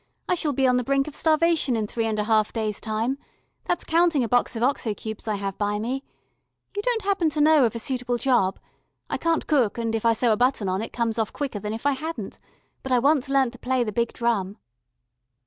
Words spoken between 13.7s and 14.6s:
the big drum."